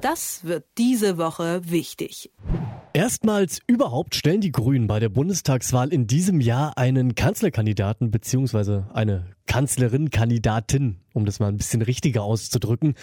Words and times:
Das 0.00 0.44
wird 0.44 0.64
diese 0.78 1.18
Woche 1.18 1.60
wichtig. 1.70 2.30
Erstmals 2.94 3.60
überhaupt 3.66 4.14
stellen 4.14 4.40
die 4.40 4.50
Grünen 4.50 4.86
bei 4.86 4.98
der 4.98 5.10
Bundestagswahl 5.10 5.92
in 5.92 6.06
diesem 6.06 6.40
Jahr 6.40 6.78
einen 6.78 7.14
Kanzlerkandidaten 7.14 8.10
bzw. 8.10 8.82
eine 8.94 9.26
Kanzlerin-Kandidatin, 9.46 11.00
um 11.12 11.26
das 11.26 11.38
mal 11.38 11.48
ein 11.48 11.58
bisschen 11.58 11.82
richtiger 11.82 12.22
auszudrücken. 12.22 12.94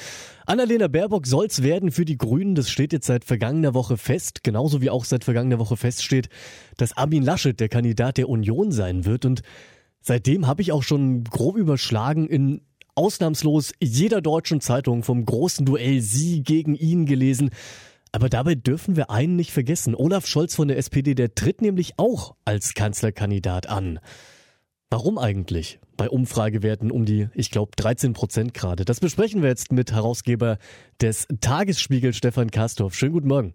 Annalena 0.48 0.88
Baerbock 0.88 1.28
soll's 1.28 1.62
werden 1.62 1.92
für 1.92 2.04
die 2.04 2.18
Grünen. 2.18 2.56
Das 2.56 2.70
steht 2.70 2.94
jetzt 2.94 3.06
seit 3.06 3.26
vergangener 3.26 3.76
Woche 3.76 3.96
fest, 3.96 4.44
genauso 4.44 4.82
wie 4.82 4.90
auch 4.90 5.06
seit 5.06 5.24
vergangener 5.24 5.60
Woche 5.60 5.78
feststeht, 5.78 6.30
dass 6.78 6.98
Armin 6.98 7.24
Laschet 7.24 7.60
der 7.60 7.70
Kandidat 7.70 8.18
der 8.18 8.28
Union 8.28 8.72
sein 8.72 9.06
wird. 9.06 9.24
Und 9.24 9.44
seitdem 10.02 10.48
habe 10.48 10.64
ich 10.64 10.72
auch 10.72 10.84
schon 10.84 11.24
grob 11.26 11.58
überschlagen 11.58 12.28
in 12.28 12.62
ausnahmslos 12.98 13.74
jeder 13.82 14.22
deutschen 14.22 14.62
Zeitung 14.62 15.04
vom 15.04 15.26
großen 15.26 15.66
Duell 15.66 16.02
Sie 16.02 16.44
gegen 16.44 16.76
ihn 16.76 17.06
gelesen. 17.06 17.52
Aber 18.12 18.30
dabei 18.30 18.56
dürfen 18.56 18.96
wir 18.96 19.10
einen 19.10 19.36
nicht 19.36 19.52
vergessen. 19.52 19.94
Olaf 19.96 20.26
Scholz 20.26 20.56
von 20.56 20.68
der 20.68 20.78
SPD, 20.78 21.14
der 21.14 21.36
tritt 21.36 21.62
nämlich 21.62 21.94
auch 21.98 22.36
als 22.46 22.74
Kanzlerkandidat 22.74 23.68
an. 23.68 24.00
Warum 24.90 25.18
eigentlich? 25.18 25.80
Bei 25.98 26.10
Umfragewerten 26.10 26.92
um 26.92 27.06
die, 27.06 27.28
ich 27.34 27.52
glaube, 27.52 27.72
13 27.76 28.14
Prozent 28.14 28.54
gerade. 28.54 28.86
Das 28.86 29.00
besprechen 29.00 29.42
wir 29.42 29.50
jetzt 29.50 29.72
mit 29.72 29.92
Herausgeber 29.92 30.58
des 31.02 31.28
Tagesspiegel, 31.42 32.14
Stefan 32.14 32.52
Kastorf. 32.52 32.94
Schönen 32.96 33.14
guten 33.14 33.28
Morgen. 33.28 33.54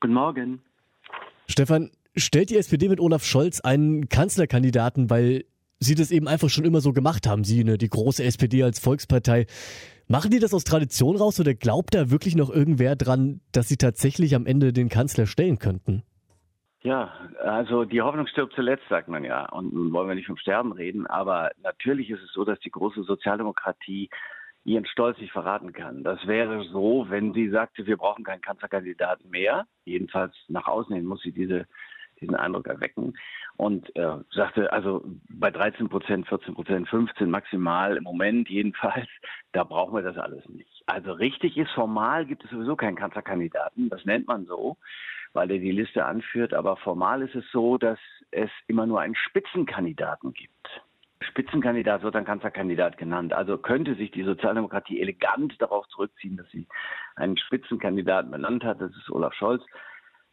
Guten 0.00 0.14
Morgen. 0.14 0.62
Stefan, 1.48 1.90
stellt 2.16 2.50
die 2.50 2.56
SPD 2.56 2.88
mit 2.88 3.00
Olaf 3.00 3.24
Scholz 3.24 3.60
einen 3.60 4.08
Kanzlerkandidaten, 4.08 5.10
weil 5.10 5.44
Sie 5.82 5.94
das 5.94 6.10
eben 6.10 6.28
einfach 6.28 6.48
schon 6.48 6.64
immer 6.64 6.80
so 6.80 6.92
gemacht 6.92 7.26
haben, 7.26 7.44
Sie, 7.44 7.64
ne, 7.64 7.78
die 7.78 7.88
große 7.88 8.22
SPD 8.24 8.62
als 8.62 8.78
Volkspartei. 8.78 9.46
Machen 10.08 10.30
die 10.30 10.40
das 10.40 10.52
aus 10.52 10.64
Tradition 10.64 11.16
raus 11.16 11.40
oder 11.40 11.54
glaubt 11.54 11.94
da 11.94 12.10
wirklich 12.10 12.36
noch 12.36 12.50
irgendwer 12.50 12.96
dran, 12.96 13.40
dass 13.52 13.68
sie 13.68 13.76
tatsächlich 13.76 14.34
am 14.34 14.46
Ende 14.46 14.72
den 14.72 14.88
Kanzler 14.88 15.26
stellen 15.26 15.58
könnten? 15.58 16.02
Ja, 16.82 17.12
also 17.42 17.84
die 17.84 18.02
Hoffnung 18.02 18.26
stirbt 18.26 18.54
zuletzt, 18.54 18.84
sagt 18.88 19.08
man 19.08 19.24
ja. 19.24 19.48
Und 19.48 19.92
wollen 19.92 20.08
wir 20.08 20.14
nicht 20.14 20.26
vom 20.26 20.36
Sterben 20.36 20.72
reden, 20.72 21.06
aber 21.06 21.52
natürlich 21.62 22.10
ist 22.10 22.22
es 22.22 22.32
so, 22.32 22.44
dass 22.44 22.58
die 22.60 22.70
große 22.70 23.04
Sozialdemokratie 23.04 24.10
ihren 24.64 24.86
Stolz 24.86 25.18
nicht 25.18 25.32
verraten 25.32 25.72
kann. 25.72 26.02
Das 26.02 26.26
wäre 26.26 26.64
so, 26.64 27.06
wenn 27.08 27.32
sie 27.32 27.48
sagte, 27.50 27.86
wir 27.86 27.96
brauchen 27.96 28.24
keinen 28.24 28.42
Kanzlerkandidaten 28.42 29.30
mehr. 29.30 29.66
Jedenfalls 29.84 30.34
nach 30.48 30.66
außen 30.66 30.94
hin 30.94 31.04
muss 31.04 31.22
sie 31.22 31.32
diese 31.32 31.66
diesen 32.22 32.36
Eindruck 32.36 32.66
erwecken. 32.68 33.14
Und 33.56 33.94
äh, 33.96 34.16
sagte, 34.30 34.72
also 34.72 35.04
bei 35.28 35.50
13 35.50 35.88
Prozent, 35.88 36.26
14 36.26 36.54
Prozent, 36.54 36.88
15 36.88 37.30
maximal 37.30 37.96
im 37.96 38.04
Moment 38.04 38.48
jedenfalls, 38.48 39.08
da 39.52 39.64
brauchen 39.64 39.94
wir 39.94 40.02
das 40.02 40.18
alles 40.18 40.48
nicht. 40.48 40.82
Also 40.86 41.12
richtig 41.12 41.56
ist, 41.56 41.70
formal 41.72 42.26
gibt 42.26 42.44
es 42.44 42.50
sowieso 42.50 42.76
keinen 42.76 42.96
Kanzlerkandidaten, 42.96 43.90
das 43.90 44.04
nennt 44.04 44.26
man 44.26 44.46
so, 44.46 44.78
weil 45.32 45.50
er 45.50 45.58
die 45.58 45.72
Liste 45.72 46.04
anführt, 46.04 46.54
aber 46.54 46.76
formal 46.76 47.22
ist 47.22 47.34
es 47.34 47.44
so, 47.52 47.78
dass 47.78 47.98
es 48.30 48.50
immer 48.66 48.86
nur 48.86 49.00
einen 49.00 49.14
Spitzenkandidaten 49.14 50.32
gibt. 50.32 50.82
Spitzenkandidat 51.22 52.02
wird 52.02 52.16
ein 52.16 52.24
Kanzlerkandidat 52.24 52.98
genannt. 52.98 53.32
Also 53.32 53.58
könnte 53.58 53.94
sich 53.94 54.10
die 54.10 54.24
Sozialdemokratie 54.24 55.00
elegant 55.00 55.54
darauf 55.60 55.86
zurückziehen, 55.88 56.36
dass 56.36 56.48
sie 56.50 56.66
einen 57.16 57.36
Spitzenkandidaten 57.36 58.30
benannt 58.30 58.64
hat, 58.64 58.80
das 58.80 58.90
ist 58.90 59.10
Olaf 59.10 59.34
Scholz. 59.34 59.62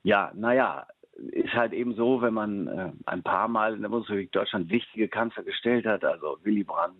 Ja, 0.03 0.31
naja, 0.33 0.87
ist 1.31 1.53
halt 1.53 1.73
eben 1.73 1.95
so, 1.95 2.21
wenn 2.21 2.33
man 2.33 2.67
äh, 2.67 2.91
ein 3.05 3.23
paar 3.23 3.47
Mal 3.47 3.75
in 3.75 3.81
der 3.81 3.89
Bundesrepublik 3.89 4.31
Deutschland 4.31 4.69
wichtige 4.69 5.07
Kanzler 5.07 5.43
gestellt 5.43 5.85
hat, 5.85 6.03
also 6.03 6.37
Willy 6.43 6.63
Brandt 6.63 6.95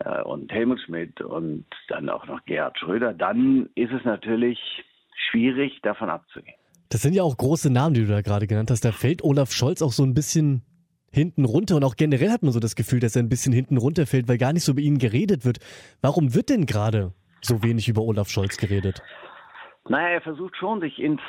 äh, 0.00 0.22
und 0.22 0.52
Helmut 0.52 0.80
Schmidt 0.80 1.20
und 1.20 1.66
dann 1.88 2.08
auch 2.08 2.26
noch 2.26 2.44
Gerhard 2.44 2.78
Schröder, 2.78 3.12
dann 3.12 3.68
ist 3.74 3.92
es 3.92 4.04
natürlich 4.04 4.58
schwierig, 5.30 5.80
davon 5.82 6.10
abzugehen. 6.10 6.56
Das 6.90 7.02
sind 7.02 7.14
ja 7.14 7.22
auch 7.22 7.36
große 7.36 7.70
Namen, 7.70 7.94
die 7.94 8.02
du 8.02 8.08
da 8.08 8.20
gerade 8.20 8.46
genannt 8.46 8.70
hast. 8.70 8.84
Da 8.84 8.92
fällt 8.92 9.24
Olaf 9.24 9.52
Scholz 9.52 9.82
auch 9.82 9.92
so 9.92 10.04
ein 10.04 10.14
bisschen 10.14 10.62
hinten 11.10 11.44
runter 11.44 11.76
und 11.76 11.84
auch 11.84 11.96
generell 11.96 12.30
hat 12.30 12.42
man 12.42 12.52
so 12.52 12.60
das 12.60 12.74
Gefühl, 12.74 13.00
dass 13.00 13.16
er 13.16 13.22
ein 13.22 13.28
bisschen 13.28 13.52
hinten 13.52 13.76
runterfällt, 13.76 14.28
weil 14.28 14.38
gar 14.38 14.52
nicht 14.52 14.64
so 14.64 14.72
über 14.72 14.80
ihn 14.80 14.98
geredet 14.98 15.44
wird. 15.44 15.58
Warum 16.02 16.34
wird 16.34 16.50
denn 16.50 16.66
gerade 16.66 17.12
so 17.40 17.62
wenig 17.62 17.88
über 17.88 18.02
Olaf 18.02 18.28
Scholz 18.28 18.56
geredet? 18.56 19.02
Naja, 19.86 20.08
er 20.08 20.20
versucht 20.22 20.56
schon, 20.56 20.80
sich 20.80 20.98
ins 20.98 21.20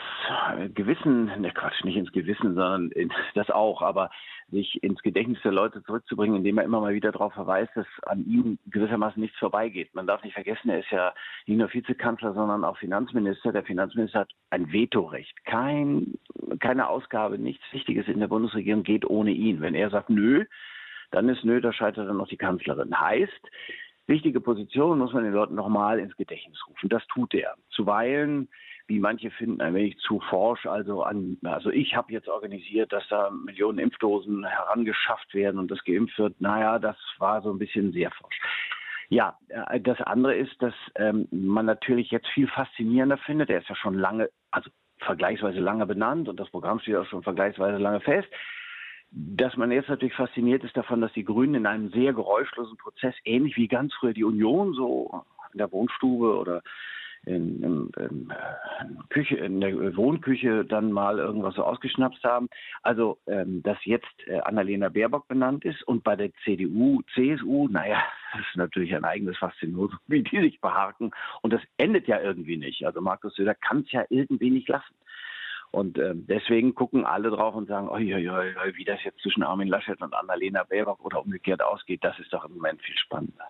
Gewissen, 0.74 1.26
ne 1.42 1.52
Quatsch, 1.52 1.84
nicht 1.84 1.98
ins 1.98 2.12
Gewissen, 2.14 2.56
sondern 2.56 2.90
in, 2.92 3.12
das 3.36 3.50
auch, 3.50 3.82
aber 3.82 4.10
sich 4.50 4.82
ins 4.82 5.02
Gedächtnis 5.02 5.42
der 5.44 5.52
Leute 5.52 5.84
zurückzubringen, 5.84 6.38
indem 6.38 6.58
er 6.58 6.64
immer 6.64 6.80
mal 6.80 6.94
wieder 6.94 7.12
darauf 7.12 7.34
verweist, 7.34 7.72
dass 7.76 7.88
an 8.04 8.26
ihm 8.26 8.58
gewissermaßen 8.68 9.22
nichts 9.22 9.38
vorbeigeht. 9.40 9.94
Man 9.94 10.08
darf 10.08 10.24
nicht 10.24 10.36
vergessen, 10.36 10.70
er 10.70 10.80
ist 10.80 10.92
ja 10.92 11.14
nicht 11.48 11.58
nur 11.58 11.74
Vizekanzler, 11.74 12.34
sondern 12.34 12.64
auch 12.64 12.78
Finanzminister. 12.78 13.52
Der 13.52 13.64
Finanzminister 13.64 14.22
hat 14.22 14.32
ein 14.52 14.72
Vetorecht. 14.72 15.36
Kein, 15.46 16.14
keine 16.60 16.88
Ausgabe, 16.88 17.38
nichts 17.38 17.66
Wichtiges 17.74 18.08
in 18.08 18.20
der 18.20 18.28
Bundesregierung 18.28 18.84
geht 18.84 19.06
ohne 19.06 19.32
ihn. 19.32 19.60
Wenn 19.60 19.76
er 19.76 19.90
sagt, 19.90 20.10
nö, 20.10 20.46
dann 21.12 21.28
ist 21.28 21.44
nö, 21.44 21.60
da 21.60 21.74
scheitert 21.74 22.08
dann 22.08 22.18
noch 22.18 22.30
die 22.30 22.38
Kanzlerin. 22.38 22.98
Heißt, 22.98 23.50
wichtige 24.08 24.42
Position 24.42 25.00
muss 25.00 25.14
man 25.14 25.24
den 25.24 25.34
Leuten 25.34 25.56
nochmal 25.56 26.00
ins 26.00 26.16
Gedächtnis 26.16 26.60
rufen. 26.68 26.90
Das 26.90 27.06
tut 27.08 27.34
er. 27.34 27.56
Zuweilen, 27.70 28.50
wie 28.88 29.00
manche 29.00 29.32
finden, 29.32 29.62
ein 29.62 29.74
wenig 29.74 29.98
zu 29.98 30.20
forsch. 30.30 30.66
Also, 30.66 31.04
an, 31.04 31.38
also 31.44 31.70
ich 31.72 31.96
habe 31.96 32.12
jetzt 32.12 32.28
organisiert, 32.28 32.94
dass 32.94 33.08
da 33.10 33.32
Millionen 33.32 33.80
Impfdosen 33.80 34.46
herangeschafft 34.46 35.34
werden 35.34 35.60
und 35.60 35.72
das 35.72 35.84
geimpft 35.84 36.18
wird. 36.20 36.40
Naja, 36.40 36.80
das 36.80 36.98
war 37.18 37.42
so 37.42 37.52
ein 37.52 37.60
bisschen 37.60 37.92
sehr 37.92 38.12
forsch. 38.12 38.40
Ja, 39.10 39.38
äh, 39.50 39.80
das 39.80 40.02
andere 40.02 40.36
ist, 40.36 40.62
dass 40.62 40.74
ähm, 40.96 41.28
man 41.32 41.66
natürlich 41.66 42.12
jetzt 42.12 42.28
viel 42.28 42.48
faszinierender 42.48 43.18
findet. 43.18 43.50
Er 43.50 43.60
ist 43.60 43.70
ja 43.70 43.76
schon 43.76 43.98
lange, 43.98 44.30
also 44.52 44.70
vergleichsweise 45.00 45.60
lange 45.60 45.86
benannt 45.86 46.30
und 46.30 46.40
das 46.40 46.50
Programm 46.50 46.80
steht 46.80 46.96
auch 46.96 47.06
schon 47.06 47.24
vergleichsweise 47.24 47.78
lange 47.78 48.00
fest 48.00 48.30
dass 49.16 49.56
man 49.56 49.72
jetzt 49.72 49.88
natürlich 49.88 50.14
fasziniert 50.14 50.64
ist 50.66 50.76
davon, 50.76 51.00
dass 51.00 51.14
die 51.14 51.24
Grünen 51.24 51.56
in 51.56 51.66
einem 51.66 51.90
sehr 51.90 52.12
geräuschlosen 52.12 52.76
Prozess, 52.78 53.16
ähnlich 53.24 53.56
wie 53.56 53.70
ganz 53.70 53.94
früher 53.94 54.14
die 54.14 54.26
Union, 54.26 54.74
so 54.74 55.24
in 55.54 55.60
der 55.60 55.72
Wohnstube 55.72 56.38
oder 56.38 56.62
in, 57.26 57.64
in, 57.64 57.92
in, 57.98 58.34
Küche, 59.10 59.38
in 59.38 59.62
der 59.62 59.96
Wohnküche 59.96 60.66
dann 60.66 60.92
mal 60.92 61.18
irgendwas 61.18 61.56
so 61.56 61.64
ausgeschnapst 61.64 62.24
haben. 62.26 62.50
Also, 62.84 63.18
ähm, 63.26 63.64
dass 63.64 63.78
jetzt 63.86 64.06
äh, 64.28 64.40
Annalena 64.42 64.90
Baerbock 64.90 65.28
benannt 65.30 65.64
ist 65.64 65.82
und 65.84 66.04
bei 66.04 66.18
der 66.18 66.32
CDU, 66.44 67.02
CSU, 67.14 67.68
naja, 67.70 68.04
das 68.34 68.42
ist 68.42 68.58
natürlich 68.58 68.94
ein 68.94 69.06
eigenes 69.06 69.38
Faszinosum, 69.38 69.98
wie 70.08 70.24
die 70.24 70.42
sich 70.42 70.60
beharken. 70.60 71.12
Und 71.42 71.54
das 71.54 71.62
endet 71.78 72.08
ja 72.08 72.20
irgendwie 72.20 72.58
nicht. 72.58 72.86
Also 72.86 73.00
Markus 73.00 73.34
Söder 73.36 73.56
kann 73.56 73.80
es 73.80 73.92
ja 73.94 74.04
irgendwie 74.10 74.52
nicht 74.52 74.68
lassen. 74.68 74.94
Und 75.76 75.98
äh, 75.98 76.14
deswegen 76.16 76.74
gucken 76.74 77.06
alle 77.06 77.30
drauf 77.32 77.54
und 77.54 77.68
sagen, 77.68 77.90
oi, 77.90 78.16
oi, 78.16 78.30
oi, 78.30 78.74
wie 78.76 78.86
das 78.86 79.04
jetzt 79.04 79.20
zwischen 79.20 79.44
Armin 79.44 79.68
Laschet 79.68 80.02
und 80.02 80.14
Annalena 80.14 80.64
Baerbock 80.64 81.04
oder 81.04 81.22
umgekehrt 81.22 81.62
ausgeht, 81.62 82.02
das 82.02 82.18
ist 82.18 82.32
doch 82.32 82.46
im 82.46 82.54
Moment 82.54 82.82
viel 82.82 82.96
spannender. 82.96 83.44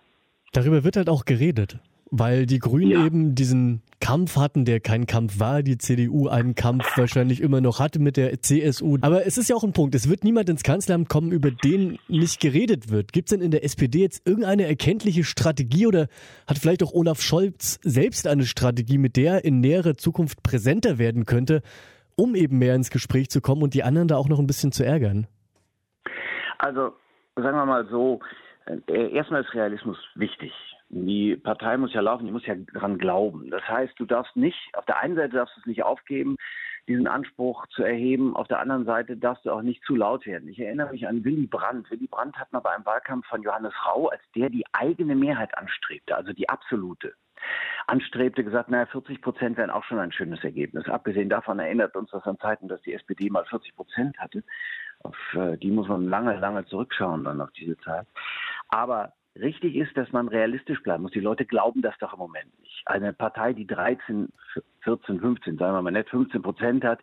Darüber 0.52 0.82
wird 0.82 0.96
halt 0.96 1.08
auch 1.08 1.24
geredet, 1.24 1.78
weil 2.10 2.46
die 2.46 2.58
Grünen 2.58 2.90
ja. 2.90 3.06
eben 3.06 3.36
diesen 3.36 3.80
Kampf 4.00 4.34
hatten, 4.34 4.64
der 4.64 4.80
kein 4.80 5.06
Kampf 5.06 5.38
war, 5.38 5.62
die 5.62 5.78
CDU 5.78 6.26
einen 6.26 6.56
Kampf 6.56 6.98
wahrscheinlich 6.98 7.40
immer 7.40 7.60
noch 7.60 7.78
hatte 7.78 8.00
mit 8.00 8.16
der 8.16 8.42
CSU. 8.42 8.98
Aber 9.02 9.24
es 9.24 9.38
ist 9.38 9.48
ja 9.48 9.54
auch 9.54 9.62
ein 9.62 9.72
Punkt, 9.72 9.94
es 9.94 10.08
wird 10.08 10.24
niemand 10.24 10.48
ins 10.48 10.64
Kanzleramt 10.64 11.08
kommen, 11.08 11.30
über 11.30 11.52
den 11.52 12.00
nicht 12.08 12.40
geredet 12.40 12.90
wird. 12.90 13.12
Gibt 13.12 13.28
es 13.28 13.36
denn 13.36 13.44
in 13.44 13.52
der 13.52 13.62
SPD 13.62 14.00
jetzt 14.00 14.26
irgendeine 14.26 14.66
erkenntliche 14.66 15.22
Strategie 15.22 15.86
oder 15.86 16.08
hat 16.48 16.58
vielleicht 16.58 16.82
auch 16.82 16.92
Olaf 16.92 17.22
Scholz 17.22 17.78
selbst 17.84 18.26
eine 18.26 18.46
Strategie, 18.46 18.98
mit 18.98 19.16
der 19.16 19.34
er 19.34 19.44
in 19.44 19.60
näherer 19.60 19.96
Zukunft 19.96 20.42
präsenter 20.42 20.98
werden 20.98 21.24
könnte? 21.24 21.62
Um 22.16 22.34
eben 22.34 22.58
mehr 22.58 22.74
ins 22.74 22.90
Gespräch 22.90 23.30
zu 23.30 23.40
kommen 23.40 23.62
und 23.62 23.74
die 23.74 23.84
anderen 23.84 24.08
da 24.08 24.16
auch 24.16 24.28
noch 24.28 24.38
ein 24.38 24.46
bisschen 24.46 24.72
zu 24.72 24.84
ärgern? 24.84 25.26
Also 26.58 26.94
sagen 27.36 27.56
wir 27.56 27.66
mal 27.66 27.86
so, 27.88 28.20
äh, 28.66 29.10
erstmal 29.10 29.42
ist 29.42 29.54
Realismus 29.54 29.98
wichtig. 30.14 30.52
Die 30.88 31.36
Partei 31.36 31.76
muss 31.76 31.92
ja 31.92 32.00
laufen, 32.00 32.26
die 32.26 32.32
muss 32.32 32.46
ja 32.46 32.54
dran 32.54 32.98
glauben. 32.98 33.50
Das 33.50 33.66
heißt, 33.68 33.94
du 33.98 34.06
darfst 34.06 34.36
nicht, 34.36 34.58
auf 34.74 34.84
der 34.84 35.00
einen 35.00 35.16
Seite 35.16 35.36
darfst 35.36 35.56
du 35.56 35.60
es 35.60 35.66
nicht 35.66 35.82
aufgeben, 35.82 36.36
diesen 36.88 37.08
Anspruch 37.08 37.66
zu 37.68 37.82
erheben. 37.82 38.36
Auf 38.36 38.46
der 38.46 38.60
anderen 38.60 38.84
Seite 38.84 39.16
darfst 39.16 39.44
du 39.44 39.50
auch 39.50 39.62
nicht 39.62 39.82
zu 39.84 39.96
laut 39.96 40.26
werden. 40.26 40.48
Ich 40.48 40.60
erinnere 40.60 40.92
mich 40.92 41.06
an 41.08 41.24
Willy 41.24 41.46
Brandt. 41.46 41.90
Willy 41.90 42.06
Brandt 42.06 42.36
hat 42.36 42.52
mal 42.52 42.60
bei 42.60 42.74
einem 42.74 42.86
Wahlkampf 42.86 43.26
von 43.26 43.42
Johannes 43.42 43.74
Rau, 43.84 44.08
als 44.08 44.22
der 44.34 44.48
die 44.48 44.64
eigene 44.72 45.16
Mehrheit 45.16 45.56
anstrebte, 45.58 46.16
also 46.16 46.32
die 46.32 46.48
absolute, 46.48 47.14
anstrebte, 47.86 48.44
gesagt, 48.44 48.70
naja, 48.70 48.86
40 48.86 49.20
Prozent 49.20 49.56
wären 49.56 49.70
auch 49.70 49.84
schon 49.84 49.98
ein 49.98 50.12
schönes 50.12 50.42
Ergebnis. 50.42 50.88
Abgesehen 50.88 51.28
davon 51.28 51.58
erinnert 51.58 51.96
uns 51.96 52.10
das 52.10 52.24
an 52.24 52.38
Zeiten, 52.38 52.68
dass 52.68 52.82
die 52.82 52.94
SPD 52.94 53.30
mal 53.30 53.44
40 53.44 53.74
Prozent 53.76 54.18
hatte. 54.18 54.42
Auf 55.02 55.16
äh, 55.34 55.56
die 55.56 55.70
muss 55.70 55.88
man 55.88 56.08
lange, 56.08 56.36
lange 56.36 56.64
zurückschauen 56.66 57.24
dann 57.24 57.40
auf 57.40 57.50
diese 57.52 57.76
Zeit. 57.78 58.06
Aber 58.68 59.12
richtig 59.36 59.76
ist, 59.76 59.96
dass 59.96 60.10
man 60.12 60.28
realistisch 60.28 60.82
bleiben 60.82 61.02
muss. 61.02 61.12
Die 61.12 61.20
Leute 61.20 61.44
glauben 61.44 61.82
das 61.82 61.96
doch 61.98 62.12
im 62.12 62.18
Moment 62.18 62.58
nicht. 62.60 62.82
Eine 62.86 63.12
Partei, 63.12 63.52
die 63.52 63.66
13, 63.66 64.32
14, 64.80 65.20
15, 65.20 65.58
sagen 65.58 65.74
wir 65.74 65.82
mal 65.82 65.90
nicht 65.90 66.08
15 66.08 66.42
Prozent 66.42 66.84
hat, 66.84 67.00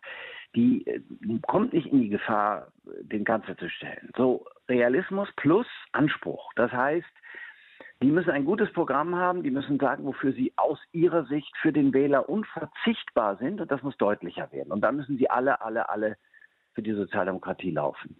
die 0.54 0.86
äh, 0.86 1.00
kommt 1.46 1.72
nicht 1.72 1.86
in 1.86 2.00
die 2.00 2.08
Gefahr, 2.10 2.68
den 3.00 3.24
Kanzler 3.24 3.56
zu 3.56 3.68
stellen. 3.68 4.10
So 4.16 4.44
Realismus 4.68 5.28
plus 5.36 5.66
Anspruch. 5.92 6.52
Das 6.56 6.72
heißt, 6.72 7.06
Die 8.02 8.10
müssen 8.10 8.30
ein 8.30 8.44
gutes 8.44 8.72
Programm 8.72 9.14
haben, 9.14 9.42
die 9.42 9.50
müssen 9.50 9.78
sagen, 9.78 10.04
wofür 10.04 10.32
sie 10.32 10.52
aus 10.56 10.78
ihrer 10.92 11.24
Sicht 11.24 11.56
für 11.62 11.72
den 11.72 11.94
Wähler 11.94 12.28
unverzichtbar 12.28 13.36
sind 13.36 13.60
und 13.60 13.70
das 13.70 13.82
muss 13.82 13.96
deutlicher 13.96 14.50
werden. 14.52 14.72
Und 14.72 14.82
dann 14.82 14.96
müssen 14.96 15.16
sie 15.16 15.30
alle, 15.30 15.60
alle, 15.62 15.88
alle 15.88 16.16
für 16.74 16.82
die 16.82 16.92
Sozialdemokratie 16.92 17.70
laufen. 17.70 18.16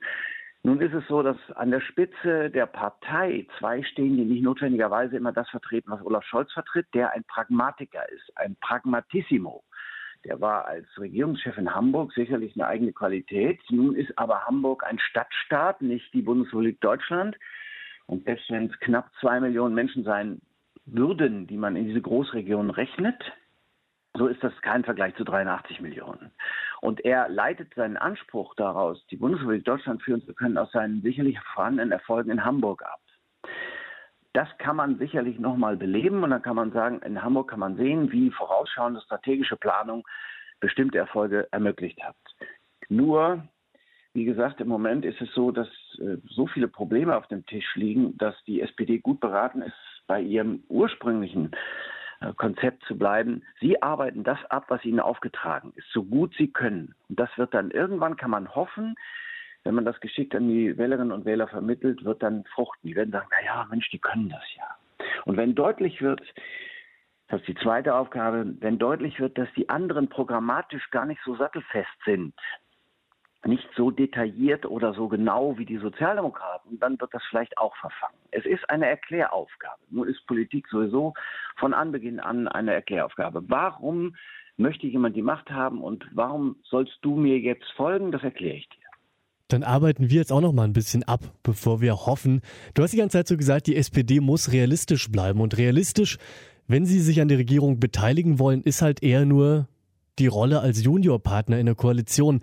Nun 0.63 0.81
ist 0.81 0.95
es 0.95 1.07
so, 1.09 1.23
dass 1.23 1.37
an 1.57 1.71
der 1.71 1.81
Spitze 1.81 2.49
der 2.49 2.65
Partei 2.65 3.47
zwei 3.59 3.83
stehen, 3.83 4.17
die 4.17 4.25
nicht 4.25 4.43
notwendigerweise 4.43 5.17
immer 5.17 5.33
das 5.33 5.51
vertreten, 5.51 5.91
was 5.91 6.01
Olaf 6.03 6.25
Scholz 6.25 6.51
vertritt, 6.53 6.87
der 6.95 7.13
ein 7.13 7.25
Pragmatiker 7.25 8.09
ist, 8.09 8.33
ein 8.37 8.57
Pragmatissimo. 8.63 9.63
Der 10.25 10.41
war 10.41 10.65
als 10.65 10.87
Regierungschef 10.99 11.59
in 11.59 11.75
Hamburg 11.75 12.15
sicherlich 12.15 12.55
eine 12.55 12.67
eigene 12.67 12.95
Qualität. 12.95 13.61
Nun 13.69 13.95
ist 13.95 14.19
aber 14.19 14.47
Hamburg 14.47 14.85
ein 14.87 14.99
Stadtstaat, 14.99 15.83
nicht 15.83 16.15
die 16.15 16.23
Bundesrepublik 16.23 16.81
Deutschland. 16.81 17.37
Und 18.07 18.25
selbst 18.25 18.51
wenn 18.51 18.67
es 18.67 18.79
knapp 18.81 19.11
zwei 19.21 19.41
Millionen 19.41 19.75
Menschen 19.75 20.05
sein 20.05 20.41
würden, 20.87 21.47
die 21.47 21.57
man 21.57 21.77
in 21.77 21.87
diese 21.87 22.03
Großregion 22.03 22.71
rechnet, 22.71 23.23
so 24.17 24.29
ist 24.29 24.43
das 24.45 24.53
kein 24.63 24.85
Vergleich 24.85 25.15
zu 25.17 25.25
83 25.25 25.81
Millionen. 25.81 26.31
Und 26.81 27.05
er 27.05 27.29
leitet 27.29 27.75
seinen 27.75 27.97
Anspruch 27.97 28.55
daraus, 28.55 29.05
die 29.09 29.17
Bundesrepublik 29.17 29.65
Deutschland 29.65 30.03
führen 30.03 30.23
zu 30.23 30.35
können, 30.35 30.57
aus 30.57 30.71
seinen 30.71 31.03
sicherlich 31.03 31.39
vorhandenen 31.55 31.91
Erfolgen 31.91 32.31
in 32.31 32.45
Hamburg 32.45 32.83
ab. 32.83 33.01
Das 34.33 34.49
kann 34.59 34.77
man 34.77 34.99
sicherlich 34.99 35.39
nochmal 35.39 35.77
beleben 35.77 36.23
und 36.25 36.31
dann 36.31 36.43
kann 36.43 36.57
man 36.57 36.73
sagen, 36.73 37.01
in 37.03 37.23
Hamburg 37.23 37.51
kann 37.51 37.61
man 37.61 37.77
sehen, 37.77 38.11
wie 38.11 38.31
vorausschauende 38.31 39.01
strategische 39.01 39.57
Planung 39.57 40.07
bestimmte 40.61 40.99
Erfolge 40.99 41.49
ermöglicht 41.53 42.03
hat. 42.03 42.17
Nur, 42.89 43.47
wie 44.15 44.25
gesagt, 44.25 44.61
im 44.61 44.69
Moment 44.69 45.05
ist 45.05 45.21
es 45.21 45.33
so, 45.35 45.51
dass 45.51 45.69
äh, 45.99 46.17
so 46.25 46.47
viele 46.47 46.69
Probleme 46.69 47.17
auf 47.17 47.27
dem 47.27 47.45
Tisch 47.47 47.75
liegen, 47.75 48.17
dass 48.17 48.35
die 48.45 48.61
SPD 48.61 48.99
gut 48.99 49.21
beraten 49.21 49.61
ist, 49.61 49.75
bei 50.07 50.21
ihrem 50.21 50.63
ursprünglichen 50.69 51.51
äh, 52.21 52.33
Konzept 52.35 52.85
zu 52.85 52.97
bleiben. 52.97 53.43
Sie 53.61 53.83
arbeiten 53.83 54.23
das 54.23 54.39
ab, 54.51 54.67
was 54.69 54.85
ihnen 54.85 55.01
aufgetragen 55.01 55.73
ist, 55.75 55.91
so 55.93 56.05
gut 56.05 56.33
sie 56.39 56.49
können. 56.49 56.95
Und 57.09 57.19
das 57.19 57.29
wird 57.37 57.53
dann 57.55 57.73
irgendwann, 57.73 58.17
kann 58.17 58.31
man 58.31 58.55
hoffen, 58.55 58.95
wenn 59.65 59.75
man 59.75 59.85
das 59.85 59.99
geschickt 60.01 60.35
an 60.35 60.49
die 60.49 60.79
Wählerinnen 60.79 61.13
und 61.13 61.25
Wähler 61.25 61.49
vermittelt, 61.49 62.05
wird 62.05 62.23
dann 62.23 62.45
fruchten. 62.55 62.89
Die 62.89 62.95
werden 62.95 63.11
sagen, 63.11 63.29
na 63.31 63.45
ja, 63.45 63.67
Mensch, 63.69 63.91
die 63.91 63.99
können 63.99 64.29
das 64.29 64.45
ja. 64.57 64.77
Und 65.25 65.37
wenn 65.37 65.55
deutlich 65.55 66.03
wird, 66.03 66.21
das 67.29 67.41
ist 67.41 67.49
die 67.49 67.55
zweite 67.57 67.95
Aufgabe, 67.95 68.55
wenn 68.61 68.79
deutlich 68.79 69.19
wird, 69.19 69.39
dass 69.39 69.49
die 69.57 69.71
anderen 69.71 70.09
programmatisch 70.09 70.91
gar 70.91 71.07
nicht 71.07 71.21
so 71.25 71.35
sattelfest 71.35 71.89
sind, 72.05 72.35
nicht 73.47 73.69
so 73.77 73.91
detailliert 73.91 74.67
oder 74.67 74.95
so 74.95 75.09
genau 75.09 75.59
wie 75.59 75.65
die 75.65 75.79
Sozialdemokraten, 75.79 76.79
dann 76.79 77.01
wird 77.01 77.13
das 77.13 77.23
vielleicht 77.29 77.57
auch 77.59 77.75
verfangen. 77.77 78.19
Es 78.31 78.45
ist 78.45 78.69
eine 78.71 78.87
Erkläraufgabe. 78.87 79.81
Nur 79.91 80.07
ist 80.07 80.27
Politik 80.27 80.67
sowieso 80.69 81.15
von 81.57 81.75
Anbeginn 81.75 82.21
an 82.21 82.49
eine 82.49 82.73
Erkläraufgabe. 82.73 83.43
Warum 83.49 84.17
möchte 84.57 84.87
jemand 84.87 85.17
die 85.17 85.23
Macht 85.23 85.51
haben 85.51 85.83
und 85.83 86.05
warum 86.13 86.57
sollst 86.65 86.99
du 87.03 87.17
mir 87.17 87.39
jetzt 87.39 87.71
folgen? 87.77 88.13
Das 88.13 88.23
erkläre 88.23 88.57
ich 88.57 88.69
dir. 88.69 88.85
Dann 89.49 89.63
arbeiten 89.63 90.11
wir 90.11 90.17
jetzt 90.17 90.33
auch 90.33 90.41
noch 90.41 90.53
mal 90.53 90.65
ein 90.65 90.73
bisschen 90.73 91.03
ab, 91.05 91.21
bevor 91.43 91.81
wir 91.81 92.07
hoffen. 92.07 92.41
Du 92.75 92.83
hast 92.83 92.93
die 92.93 92.97
ganze 92.97 93.19
Zeit 93.19 93.29
so 93.29 93.37
gesagt, 93.37 93.67
die 93.67 93.77
SPD 93.77 94.21
muss 94.21 94.53
realistisch 94.53 95.11
bleiben 95.11 95.41
und 95.41 95.59
realistisch, 95.59 96.19
wenn 96.67 96.87
sie 96.87 97.01
sich 97.01 97.21
an 97.21 97.29
der 97.29 97.39
Regierung 97.39 97.79
beteiligen 97.79 98.39
wollen, 98.39 98.63
ist 98.63 98.81
halt 98.81 99.03
eher 99.03 99.27
nur 99.27 99.69
die 100.19 100.27
Rolle 100.27 100.61
als 100.61 100.83
Juniorpartner 100.85 101.59
in 101.59 101.67
der 101.67 101.75
Koalition. 101.75 102.41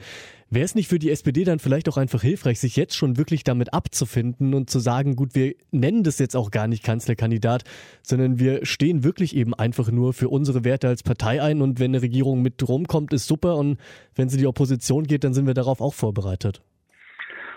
Wäre 0.49 0.65
es 0.65 0.75
nicht 0.75 0.89
für 0.89 0.99
die 0.99 1.09
SPD 1.09 1.45
dann 1.45 1.59
vielleicht 1.59 1.87
auch 1.87 1.95
einfach 1.95 2.21
hilfreich, 2.21 2.59
sich 2.59 2.75
jetzt 2.75 2.95
schon 2.95 3.17
wirklich 3.17 3.45
damit 3.45 3.73
abzufinden 3.73 4.53
und 4.53 4.69
zu 4.69 4.79
sagen, 4.79 5.15
gut, 5.15 5.33
wir 5.33 5.55
nennen 5.71 6.03
das 6.03 6.19
jetzt 6.19 6.35
auch 6.35 6.51
gar 6.51 6.67
nicht 6.67 6.83
Kanzlerkandidat, 6.83 7.63
sondern 8.01 8.37
wir 8.37 8.65
stehen 8.65 9.05
wirklich 9.05 9.33
eben 9.35 9.53
einfach 9.53 9.91
nur 9.91 10.11
für 10.11 10.27
unsere 10.27 10.65
Werte 10.65 10.89
als 10.89 11.03
Partei 11.03 11.41
ein 11.41 11.61
und 11.61 11.79
wenn 11.79 11.91
eine 11.91 12.01
Regierung 12.01 12.41
mit 12.41 12.67
rumkommt, 12.67 13.13
ist 13.13 13.27
super 13.27 13.55
und 13.55 13.79
wenn 14.15 14.27
sie 14.27 14.37
die 14.37 14.47
Opposition 14.47 15.05
geht, 15.05 15.23
dann 15.23 15.33
sind 15.33 15.47
wir 15.47 15.53
darauf 15.53 15.79
auch 15.79 15.93
vorbereitet. 15.93 16.61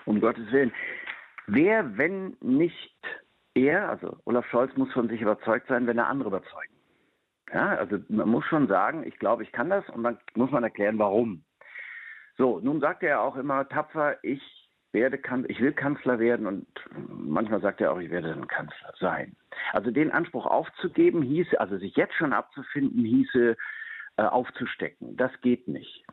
Um 0.05 0.20
Gottes 0.20 0.50
Willen. 0.52 0.72
Wer, 1.49 1.99
wenn 1.99 2.37
nicht 2.40 2.94
er, 3.55 3.88
also 3.88 4.17
Olaf 4.25 4.46
Scholz 4.46 4.70
muss 4.76 4.93
von 4.93 5.08
sich 5.08 5.20
überzeugt 5.20 5.69
sein, 5.69 5.87
wenn 5.87 5.99
er 5.99 6.06
andere 6.06 6.28
überzeugen. 6.28 6.73
Ja, 7.52 7.76
also 7.76 7.99
man 8.08 8.29
muss 8.29 8.44
schon 8.46 8.69
sagen, 8.69 9.05
ich 9.06 9.19
glaube, 9.19 9.43
ich 9.43 9.52
kann 9.52 9.70
das 9.70 9.88
und 9.91 10.02
dann 10.02 10.19
muss 10.35 10.50
man 10.50 10.64
erklären, 10.64 10.99
warum. 10.99 11.44
So, 12.37 12.58
nun 12.61 12.81
sagt 12.81 13.02
er 13.02 13.20
auch 13.20 13.37
immer 13.37 13.69
tapfer, 13.69 14.17
ich 14.25 14.41
werde, 14.93 15.20
ich 15.49 15.61
will 15.61 15.73
Kanzler 15.73 16.19
werden 16.19 16.46
und 16.46 16.67
manchmal 17.08 17.61
sagt 17.61 17.81
er 17.81 17.93
auch, 17.93 17.99
ich 17.99 18.11
werde 18.11 18.32
ein 18.32 18.46
Kanzler 18.46 18.93
sein. 18.99 19.37
Also 19.73 19.91
den 19.91 20.11
Anspruch 20.11 20.46
aufzugeben 20.46 21.23
hieße, 21.23 21.58
also 21.61 21.76
sich 21.76 21.96
jetzt 21.96 22.14
schon 22.14 22.32
abzufinden, 22.32 23.05
hieße 23.05 23.56
äh, 24.17 24.23
aufzustecken. 24.23 25.17
Das 25.17 25.32
geht 25.43 25.69
nicht. 25.69 26.05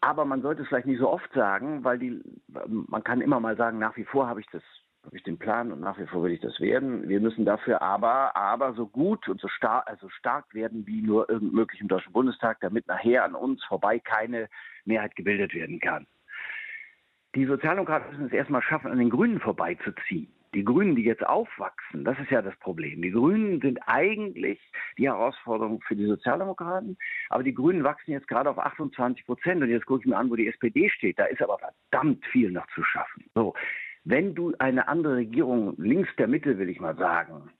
Aber 0.00 0.24
man 0.24 0.42
sollte 0.42 0.62
es 0.62 0.68
vielleicht 0.68 0.86
nicht 0.86 1.00
so 1.00 1.10
oft 1.10 1.30
sagen, 1.32 1.84
weil 1.84 1.98
die, 1.98 2.22
man 2.66 3.02
kann 3.02 3.20
immer 3.20 3.40
mal 3.40 3.56
sagen, 3.56 3.78
nach 3.78 3.96
wie 3.96 4.04
vor 4.04 4.28
habe 4.28 4.40
ich 4.40 4.46
das 4.52 4.62
habe 5.08 5.16
ich 5.16 5.22
den 5.22 5.38
Plan 5.38 5.72
und 5.72 5.80
nach 5.80 5.98
wie 5.98 6.06
vor 6.06 6.22
will 6.22 6.32
ich 6.32 6.40
das 6.40 6.60
werden. 6.60 7.08
Wir 7.08 7.18
müssen 7.18 7.46
dafür 7.46 7.80
aber, 7.80 8.36
aber 8.36 8.74
so 8.74 8.86
gut 8.86 9.26
und 9.26 9.40
so 9.40 9.48
stark, 9.48 9.88
also 9.88 10.10
stark 10.10 10.52
werden 10.52 10.86
wie 10.86 11.00
nur 11.00 11.30
irgend 11.30 11.54
möglich 11.54 11.80
im 11.80 11.88
Deutschen 11.88 12.12
Bundestag, 12.12 12.60
damit 12.60 12.86
nachher 12.86 13.24
an 13.24 13.34
uns 13.34 13.64
vorbei 13.64 13.98
keine 14.00 14.50
Mehrheit 14.84 15.16
gebildet 15.16 15.54
werden 15.54 15.80
kann. 15.80 16.06
Die 17.34 17.46
Sozialdemokraten 17.46 18.10
müssen 18.10 18.26
es 18.26 18.32
erstmal 18.34 18.60
schaffen, 18.60 18.90
an 18.90 18.98
den 18.98 19.08
Grünen 19.08 19.40
vorbeizuziehen. 19.40 20.30
Die 20.52 20.64
Grünen, 20.64 20.94
die 20.94 21.04
jetzt 21.04 21.24
aufwachsen, 21.26 22.04
das 22.04 22.18
ist 22.18 22.30
ja 22.30 22.42
das 22.42 22.56
Problem. 22.56 23.00
Die 23.00 23.10
Grünen 23.10 23.62
sind 23.62 23.78
eigentlich 23.86 24.60
die 24.98 25.06
Herausforderung 25.06 25.80
für 25.88 25.96
die 25.96 26.06
Sozialdemokraten, 26.06 26.98
aber 27.30 27.42
die 27.42 27.54
Grünen 27.54 27.82
wachsen 27.82 28.12
jetzt 28.12 28.28
gerade 28.28 28.50
auf 28.50 28.58
28 28.58 29.24
Prozent 29.24 29.62
und 29.62 29.70
jetzt 29.70 29.86
gucke 29.86 30.02
ich 30.02 30.06
mir 30.06 30.18
an, 30.18 30.28
wo 30.28 30.36
die 30.36 30.48
SPD 30.48 30.90
steht. 30.90 31.18
Da 31.18 31.24
ist 31.24 31.40
aber 31.40 31.58
verdammt 31.58 32.26
viel 32.26 32.50
noch 32.50 32.66
zu 32.74 32.84
schaffen. 32.84 33.24
So, 33.34 33.54
wenn 34.08 34.34
du 34.34 34.54
eine 34.58 34.88
andere 34.88 35.16
Regierung 35.16 35.74
links 35.76 36.08
der 36.16 36.28
Mitte, 36.28 36.58
will 36.58 36.70
ich 36.70 36.80
mal 36.80 36.96
sagen, 36.96 37.50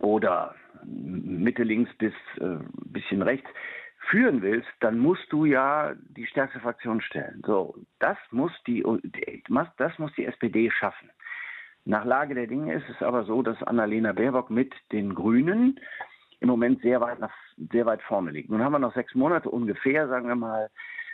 oder 0.00 0.56
Mitte 0.84 1.62
links 1.62 1.90
bis 1.98 2.12
äh, 2.40 2.58
bisschen 2.86 3.22
rechts 3.22 3.48
führen 4.10 4.42
willst, 4.42 4.68
dann 4.80 4.98
musst 4.98 5.30
du 5.30 5.44
ja 5.44 5.94
die 6.16 6.26
stärkste 6.26 6.58
Fraktion 6.60 7.00
stellen. 7.00 7.42
So, 7.46 7.76
das 8.00 8.16
muss 8.32 8.52
die, 8.66 8.84
das 9.76 9.98
muss 9.98 10.12
die 10.14 10.26
SPD 10.26 10.70
schaffen. 10.70 11.10
Nach 11.84 12.04
Lage 12.04 12.34
der 12.34 12.48
Dinge 12.48 12.74
ist 12.74 12.88
es 12.88 13.00
aber 13.00 13.22
so, 13.24 13.42
dass 13.42 13.62
Annalena 13.62 14.12
Baerbock 14.12 14.50
mit 14.50 14.74
den 14.90 15.14
Grünen 15.14 15.78
im 16.40 16.48
Moment 16.48 16.82
sehr 16.82 17.00
weit 17.00 17.20
nach, 17.20 17.32
sehr 17.56 17.86
weit 17.86 18.02
vorne 18.02 18.32
liegt. 18.32 18.50
Nun 18.50 18.62
haben 18.62 18.72
wir 18.72 18.78
noch 18.80 18.94
sechs 18.94 19.14
Monate 19.14 19.48
ungefähr, 19.48 20.08
sagen 20.08 20.26
wir 20.26 20.36
mal, 20.36 20.70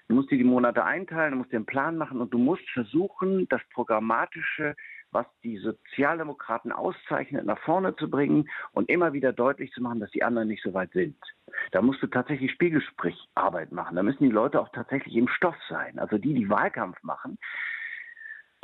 Du 0.09 0.15
musst 0.15 0.31
dir 0.31 0.39
die 0.39 0.45
Monate 0.45 0.85
einteilen, 0.85 1.33
du 1.33 1.39
musst 1.39 1.53
dir 1.53 1.57
einen 1.57 1.67
Plan 1.67 1.97
machen 1.97 2.21
und 2.21 2.33
du 2.35 2.39
musst 2.39 2.69
versuchen, 2.71 3.49
das 3.49 3.63
Programmatische, 3.73 4.77
was 5.13 5.27
die 5.43 5.57
Sozialdemokraten 5.59 6.73
auszeichnet, 6.73 7.47
nach 7.47 7.59
vorne 7.61 7.97
zu 7.97 8.11
bringen 8.11 8.51
und 8.73 8.91
immer 8.91 9.13
wieder 9.13 9.33
deutlich 9.33 9.73
zu 9.73 9.83
machen, 9.83 10.01
dass 10.01 10.11
die 10.11 10.23
anderen 10.23 10.49
nicht 10.49 10.63
so 10.63 10.75
weit 10.75 10.93
sind. 10.93 11.17
Da 11.71 11.81
musst 11.81 12.03
du 12.03 12.09
tatsächlich 12.09 12.51
Spiegelspricharbeit 12.53 13.73
machen. 13.73 13.97
Da 13.97 14.03
müssen 14.03 14.25
die 14.25 14.31
Leute 14.31 14.61
auch 14.61 14.71
tatsächlich 14.71 15.15
im 15.17 15.29
Stoff 15.29 15.57
sein. 15.69 15.99
Also 15.99 16.19
die, 16.19 16.35
die 16.35 16.51
Wahlkampf 16.51 17.03
machen, 17.03 17.39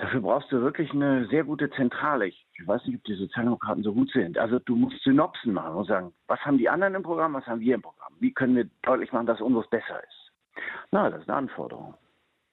Dafür 0.01 0.23
brauchst 0.23 0.51
du 0.51 0.63
wirklich 0.63 0.91
eine 0.93 1.27
sehr 1.27 1.45
gute 1.45 1.69
Zentrale. 1.73 2.27
Ich 2.27 2.47
weiß 2.65 2.87
nicht, 2.87 2.97
ob 2.97 3.05
die 3.05 3.17
Sozialdemokraten 3.17 3.83
so 3.83 3.93
gut 3.93 4.11
sind. 4.13 4.39
Also 4.39 4.59
du 4.59 4.75
musst 4.75 4.99
Synopsen 5.03 5.53
machen 5.53 5.75
und 5.75 5.85
sagen, 5.87 6.15
was 6.27 6.41
haben 6.41 6.57
die 6.57 6.71
anderen 6.71 6.95
im 6.95 7.03
Programm, 7.03 7.35
was 7.35 7.47
haben 7.47 7.61
wir 7.61 7.75
im 7.75 7.83
Programm? 7.83 8.15
Wie 8.19 8.33
können 8.33 8.57
wir 8.57 8.65
deutlich 8.81 9.13
machen, 9.13 9.27
dass 9.27 9.43
unseres 9.43 9.69
besser 9.69 10.03
ist? 10.03 10.30
Na, 10.91 11.11
das 11.11 11.23
ist 11.23 11.29
eine 11.29 11.39
Anforderung. 11.39 11.95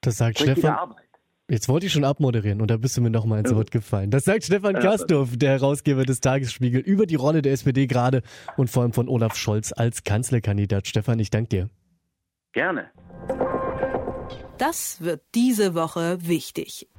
Das 0.01 0.17
sagt 0.17 0.39
Richtige 0.39 0.59
Stefan. 0.59 0.75
Arbeit. 0.75 1.07
Jetzt 1.49 1.69
wollte 1.69 1.85
ich 1.85 1.93
schon 1.93 2.03
abmoderieren 2.03 2.59
und 2.59 2.69
da 2.69 2.75
bist 2.75 2.97
du 2.97 3.01
mir 3.01 3.09
nochmal 3.09 3.39
ins 3.39 3.55
Wort 3.55 3.71
gefallen. 3.71 4.11
Das 4.11 4.25
sagt 4.25 4.43
Stefan 4.43 4.75
Kastorf, 4.75 5.37
der 5.37 5.51
Herausgeber 5.51 6.03
des 6.03 6.19
Tagesspiegel, 6.19 6.81
über 6.81 7.05
die 7.05 7.15
Rolle 7.15 7.41
der 7.41 7.53
SPD 7.53 7.87
gerade 7.87 8.21
und 8.57 8.69
vor 8.69 8.83
allem 8.83 8.91
von 8.91 9.07
Olaf 9.07 9.35
Scholz 9.37 9.71
als 9.71 10.03
Kanzlerkandidat. 10.03 10.87
Stefan, 10.87 11.19
ich 11.19 11.29
danke 11.29 11.49
dir. 11.49 11.69
Gerne. 12.51 12.89
Das 14.57 14.99
wird 15.01 15.21
diese 15.35 15.73
Woche 15.73 16.17
wichtig. 16.27 16.89